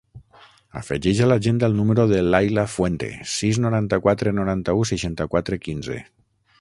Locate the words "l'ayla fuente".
2.29-3.11